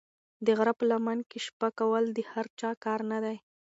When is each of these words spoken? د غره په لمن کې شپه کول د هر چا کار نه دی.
د 0.45 0.47
غره 0.57 0.73
په 0.79 0.83
لمن 0.91 1.19
کې 1.29 1.39
شپه 1.45 1.69
کول 1.79 2.03
د 2.11 2.19
هر 2.31 2.45
چا 2.59 2.71
کار 2.83 2.99
نه 3.11 3.19
دی. 3.23 3.37